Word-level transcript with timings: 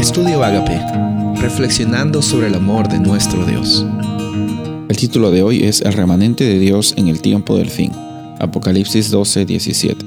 Estudio 0.00 0.42
Agape, 0.42 0.80
reflexionando 1.42 2.22
sobre 2.22 2.46
el 2.46 2.54
amor 2.54 2.88
de 2.88 2.98
nuestro 2.98 3.44
Dios. 3.44 3.84
El 4.88 4.96
título 4.96 5.30
de 5.30 5.42
hoy 5.42 5.64
es 5.64 5.82
El 5.82 5.92
remanente 5.92 6.44
de 6.44 6.58
Dios 6.58 6.94
en 6.96 7.08
el 7.08 7.20
tiempo 7.20 7.54
del 7.58 7.68
fin. 7.68 7.92
Apocalipsis 8.38 9.10
12, 9.10 9.44
17. 9.44 10.06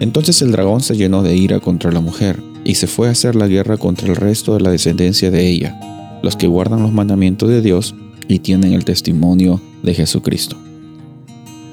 Entonces 0.00 0.42
el 0.42 0.52
dragón 0.52 0.82
se 0.82 0.98
llenó 0.98 1.22
de 1.22 1.34
ira 1.34 1.60
contra 1.60 1.90
la 1.92 2.00
mujer 2.00 2.42
y 2.62 2.74
se 2.74 2.86
fue 2.86 3.08
a 3.08 3.12
hacer 3.12 3.36
la 3.36 3.48
guerra 3.48 3.78
contra 3.78 4.08
el 4.08 4.16
resto 4.16 4.52
de 4.52 4.60
la 4.60 4.70
descendencia 4.70 5.30
de 5.30 5.48
ella, 5.48 6.20
los 6.22 6.36
que 6.36 6.46
guardan 6.46 6.82
los 6.82 6.92
mandamientos 6.92 7.48
de 7.48 7.62
Dios 7.62 7.94
y 8.28 8.40
tienen 8.40 8.74
el 8.74 8.84
testimonio 8.84 9.62
de 9.82 9.94
Jesucristo. 9.94 10.58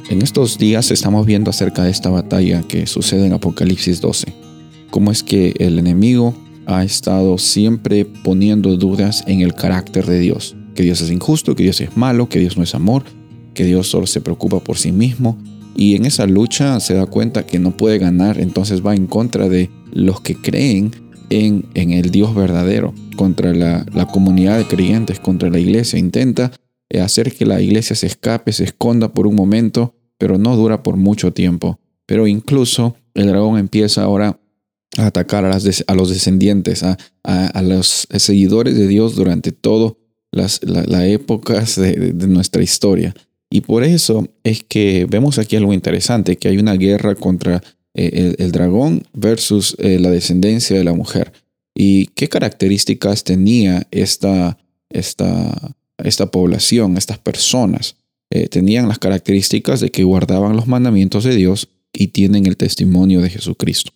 En 0.09 0.21
estos 0.21 0.57
días 0.57 0.91
estamos 0.91 1.25
viendo 1.25 1.49
acerca 1.49 1.83
de 1.83 1.91
esta 1.91 2.09
batalla 2.09 2.61
que 2.61 2.87
sucede 2.87 3.25
en 3.25 3.33
Apocalipsis 3.33 3.99
12. 3.99 4.33
Cómo 4.91 5.11
es 5.11 5.23
que 5.23 5.53
el 5.59 5.77
enemigo 5.77 6.33
ha 6.69 6.83
estado 6.83 7.37
siempre 7.37 8.05
poniendo 8.05 8.77
dudas 8.77 9.23
en 9.27 9.41
el 9.41 9.53
carácter 9.53 10.05
de 10.05 10.19
Dios. 10.19 10.55
Que 10.75 10.83
Dios 10.83 11.01
es 11.01 11.11
injusto, 11.11 11.55
que 11.55 11.63
Dios 11.63 11.81
es 11.81 11.97
malo, 11.97 12.29
que 12.29 12.39
Dios 12.39 12.57
no 12.57 12.63
es 12.63 12.75
amor, 12.75 13.03
que 13.53 13.65
Dios 13.65 13.89
solo 13.89 14.07
se 14.07 14.21
preocupa 14.21 14.59
por 14.59 14.77
sí 14.77 14.91
mismo. 14.91 15.37
Y 15.75 15.95
en 15.95 16.05
esa 16.05 16.25
lucha 16.25 16.79
se 16.79 16.93
da 16.93 17.05
cuenta 17.05 17.45
que 17.45 17.59
no 17.59 17.75
puede 17.75 17.97
ganar, 17.97 18.39
entonces 18.39 18.85
va 18.85 18.95
en 18.95 19.07
contra 19.07 19.49
de 19.49 19.69
los 19.91 20.21
que 20.21 20.35
creen 20.35 20.91
en, 21.29 21.65
el 21.73 22.11
Dios 22.11 22.35
verdadero, 22.35 22.93
contra 23.15 23.53
la 23.53 24.07
comunidad 24.11 24.57
de 24.57 24.65
creyentes, 24.65 25.19
contra 25.19 25.49
la 25.49 25.59
iglesia. 25.59 25.99
Intenta 25.99 26.51
hacer 27.01 27.33
que 27.33 27.45
la 27.45 27.61
iglesia 27.61 27.95
se 27.95 28.07
escape, 28.07 28.51
se 28.51 28.63
esconda 28.63 29.13
por 29.13 29.27
un 29.27 29.35
momento 29.35 29.95
pero 30.19 30.37
no 30.37 30.55
dura 30.55 30.83
por 30.83 30.97
mucho 30.97 31.33
tiempo. 31.33 31.79
Pero 32.05 32.27
incluso 32.27 32.95
el 33.15 33.27
dragón 33.27 33.57
empieza 33.57 34.03
ahora 34.03 34.39
a 34.97 35.07
atacar 35.07 35.45
a, 35.45 35.49
los 35.95 36.09
descendientes, 36.09 36.83
a, 36.83 37.61
los 37.61 38.07
seguidores 38.17 38.75
de 38.75 38.87
Dios 38.87 39.15
durante 39.15 39.51
todas 39.51 39.93
las 40.31 40.59
épocas 41.03 41.75
de, 41.75 42.13
nuestra 42.27 42.63
historia. 42.63 43.13
Y 43.51 43.61
por 43.61 43.83
eso 43.83 44.27
es 44.43 44.63
que 44.63 45.07
vemos 45.09 45.39
aquí 45.39 45.55
algo 45.55 45.73
interesante, 45.73 46.37
que 46.37 46.49
hay 46.49 46.57
una 46.57 46.73
guerra 46.73 47.15
contra 47.15 47.63
eh, 47.95 48.35
el, 48.37 48.51
dragón 48.51 49.03
versus 49.13 49.75
eh, 49.79 49.99
la 49.99 50.11
descendencia 50.11 50.77
de 50.77 50.83
la 50.83 50.93
mujer. 50.93 51.33
¿Y 51.75 52.07
qué 52.07 52.29
características 52.29 53.23
tenía 53.23 53.87
esta, 53.91 54.57
esta, 54.89 55.75
esta 55.97 56.29
población, 56.29 56.97
estas 56.97 57.17
personas? 57.17 57.95
Eh, 58.31 58.47
tenían 58.47 58.87
las 58.87 58.99
características 58.99 59.79
de 59.79 59.89
que 59.89 60.03
guardaban 60.03 60.55
los 60.55 60.67
mandamientos 60.67 61.23
de 61.23 61.35
Dios 61.35 61.69
y 61.91 62.07
tienen 62.07 62.45
el 62.45 62.57
testimonio 62.57 63.21
de 63.21 63.31
Jesucristo. 63.31 63.91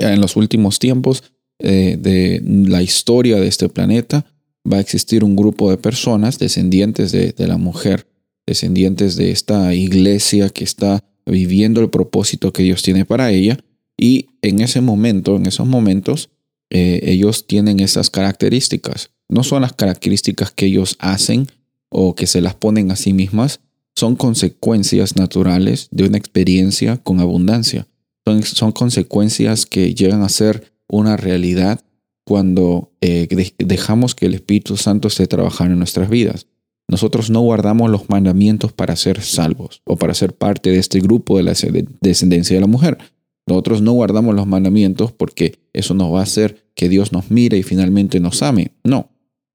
En 0.00 0.20
los 0.20 0.36
últimos 0.36 0.78
tiempos 0.78 1.24
eh, 1.58 1.96
de 2.00 2.42
la 2.44 2.82
historia 2.82 3.36
de 3.38 3.46
este 3.46 3.68
planeta 3.68 4.26
va 4.70 4.78
a 4.78 4.80
existir 4.80 5.24
un 5.24 5.36
grupo 5.36 5.70
de 5.70 5.76
personas 5.76 6.38
descendientes 6.38 7.12
de, 7.12 7.34
la 7.46 7.56
mujer, 7.56 8.06
descendientes 8.46 9.16
de 9.16 9.30
esta 9.30 9.74
iglesia 9.74 10.50
que 10.50 10.64
está 10.64 11.04
viviendo 11.26 11.80
el 11.80 11.90
propósito 11.90 12.52
que 12.52 12.62
Dios 12.62 12.82
tiene 12.82 13.04
para 13.04 13.30
ella. 13.30 13.58
Y 13.96 14.26
en 14.42 14.60
ese 14.60 14.80
momento, 14.80 15.36
en 15.36 15.46
esos 15.46 15.66
momentos, 15.66 16.30
eh, 16.70 17.00
ellos 17.04 17.46
tienen 17.46 17.80
esas 17.80 18.10
características. 18.10 19.10
No 19.28 19.44
son 19.44 19.62
las 19.62 19.72
características 19.72 20.50
que 20.50 20.66
ellos 20.66 20.96
hacen, 20.98 21.46
o 21.90 22.14
que 22.14 22.26
se 22.26 22.40
las 22.40 22.54
ponen 22.54 22.90
a 22.90 22.96
sí 22.96 23.12
mismas 23.12 23.60
son 23.94 24.16
consecuencias 24.16 25.16
naturales 25.16 25.88
de 25.90 26.04
una 26.04 26.16
experiencia 26.16 26.96
con 26.96 27.20
abundancia. 27.20 27.86
Son, 28.24 28.42
son 28.42 28.72
consecuencias 28.72 29.66
que 29.66 29.94
llegan 29.94 30.22
a 30.22 30.28
ser 30.28 30.72
una 30.88 31.16
realidad 31.16 31.80
cuando 32.24 32.92
eh, 33.00 33.26
dejamos 33.58 34.14
que 34.14 34.26
el 34.26 34.34
Espíritu 34.34 34.76
Santo 34.76 35.08
esté 35.08 35.26
trabajando 35.26 35.72
en 35.72 35.78
nuestras 35.78 36.08
vidas. 36.08 36.46
Nosotros 36.88 37.30
no 37.30 37.40
guardamos 37.40 37.90
los 37.90 38.08
mandamientos 38.08 38.72
para 38.72 38.96
ser 38.96 39.22
salvos 39.22 39.82
o 39.84 39.96
para 39.96 40.14
ser 40.14 40.34
parte 40.34 40.70
de 40.70 40.78
este 40.78 41.00
grupo 41.00 41.36
de 41.36 41.44
la 41.44 41.54
descendencia 42.00 42.56
de 42.56 42.60
la 42.60 42.66
mujer. 42.66 42.98
Nosotros 43.46 43.80
no 43.80 43.92
guardamos 43.92 44.34
los 44.34 44.46
mandamientos 44.46 45.12
porque 45.12 45.58
eso 45.72 45.94
nos 45.94 46.12
va 46.12 46.20
a 46.20 46.24
hacer 46.24 46.70
que 46.74 46.88
Dios 46.88 47.12
nos 47.12 47.30
mire 47.30 47.58
y 47.58 47.62
finalmente 47.62 48.20
nos 48.20 48.42
ame. 48.42 48.72
No, 48.84 49.10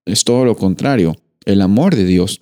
es 0.06 0.24
todo 0.24 0.46
lo 0.46 0.56
contrario. 0.56 1.16
El 1.46 1.62
amor 1.62 1.96
de 1.96 2.06
Dios 2.06 2.42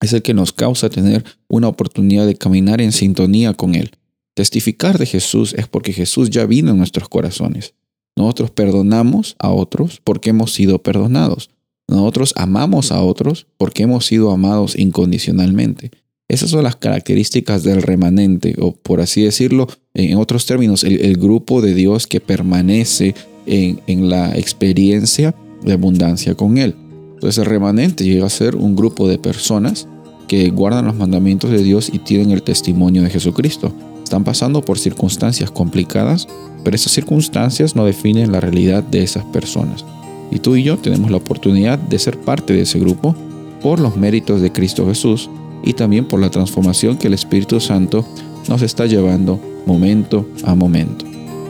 es 0.00 0.12
el 0.12 0.22
que 0.22 0.34
nos 0.34 0.52
causa 0.52 0.90
tener 0.90 1.24
una 1.48 1.68
oportunidad 1.68 2.26
de 2.26 2.36
caminar 2.36 2.80
en 2.80 2.92
sintonía 2.92 3.54
con 3.54 3.74
Él. 3.74 3.92
Testificar 4.34 4.98
de 4.98 5.06
Jesús 5.06 5.54
es 5.56 5.68
porque 5.68 5.92
Jesús 5.92 6.28
ya 6.28 6.44
vino 6.44 6.72
en 6.72 6.78
nuestros 6.78 7.08
corazones. 7.08 7.74
Nosotros 8.16 8.50
perdonamos 8.50 9.36
a 9.38 9.50
otros 9.50 10.00
porque 10.02 10.30
hemos 10.30 10.52
sido 10.52 10.82
perdonados. 10.82 11.50
Nosotros 11.88 12.32
amamos 12.36 12.90
a 12.90 13.00
otros 13.00 13.46
porque 13.56 13.84
hemos 13.84 14.06
sido 14.06 14.30
amados 14.32 14.76
incondicionalmente. 14.76 15.90
Esas 16.28 16.50
son 16.50 16.64
las 16.64 16.76
características 16.76 17.62
del 17.62 17.82
remanente, 17.82 18.56
o 18.58 18.72
por 18.72 19.00
así 19.00 19.22
decirlo, 19.22 19.68
en 19.92 20.16
otros 20.16 20.46
términos, 20.46 20.82
el, 20.82 21.16
grupo 21.16 21.60
de 21.60 21.74
Dios 21.74 22.06
que 22.06 22.20
permanece 22.20 23.14
en, 23.46 23.80
en 23.86 24.08
la 24.08 24.36
experiencia 24.36 25.34
de 25.62 25.74
abundancia 25.74 26.34
con 26.34 26.56
Él. 26.56 26.74
Entonces 27.14 27.38
el 27.38 27.44
remanente 27.44 28.04
llega 28.04 28.26
a 28.26 28.30
ser 28.30 28.56
un 28.56 28.74
grupo 28.74 29.06
de 29.06 29.18
personas 29.18 29.86
que 30.26 30.48
guardan 30.48 30.86
los 30.86 30.96
mandamientos 30.96 31.50
de 31.50 31.62
Dios 31.62 31.90
y 31.92 31.98
tienen 31.98 32.30
el 32.30 32.42
testimonio 32.42 33.02
de 33.02 33.10
Jesucristo. 33.10 33.72
Están 34.04 34.22
pasando 34.22 34.62
por 34.62 34.78
circunstancias 34.78 35.50
complicadas, 35.50 36.28
pero 36.62 36.76
esas 36.76 36.92
circunstancias 36.92 37.74
no 37.74 37.84
definen 37.84 38.30
la 38.30 38.40
realidad 38.40 38.82
de 38.82 39.02
esas 39.02 39.24
personas. 39.24 39.84
Y 40.30 40.38
tú 40.38 40.56
y 40.56 40.62
yo 40.62 40.76
tenemos 40.78 41.10
la 41.10 41.16
oportunidad 41.16 41.78
de 41.78 41.98
ser 41.98 42.18
parte 42.18 42.52
de 42.52 42.62
ese 42.62 42.78
grupo 42.78 43.14
por 43.62 43.80
los 43.80 43.96
méritos 43.96 44.40
de 44.40 44.52
Cristo 44.52 44.86
Jesús 44.86 45.30
y 45.64 45.72
también 45.72 46.06
por 46.06 46.20
la 46.20 46.30
transformación 46.30 46.98
que 46.98 47.06
el 47.06 47.14
Espíritu 47.14 47.58
Santo 47.60 48.04
nos 48.48 48.62
está 48.62 48.86
llevando 48.86 49.40
momento 49.66 50.28
a 50.44 50.54
momento. 50.54 51.06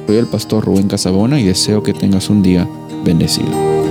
Soy 0.07 0.17
el 0.17 0.27
pastor 0.27 0.65
Rubén 0.65 0.89
Casabona 0.89 1.41
y 1.41 1.45
deseo 1.45 1.83
que 1.83 1.93
tengas 1.93 2.31
un 2.31 2.43
día 2.43 2.69
bendecido. 3.05 3.84